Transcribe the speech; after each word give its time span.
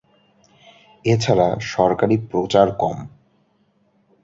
এছাড়া 1.05 1.47
সরকারি 1.67 2.15
প্রচার 2.31 2.67
কম। 2.79 2.97